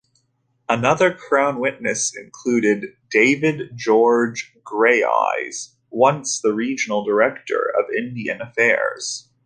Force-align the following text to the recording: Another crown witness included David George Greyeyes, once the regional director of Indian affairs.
Another 0.67 1.13
crown 1.13 1.59
witness 1.59 2.11
included 2.17 2.97
David 3.11 3.73
George 3.75 4.51
Greyeyes, 4.63 5.75
once 5.91 6.41
the 6.41 6.53
regional 6.53 7.05
director 7.05 7.71
of 7.77 7.85
Indian 7.95 8.41
affairs. 8.41 9.29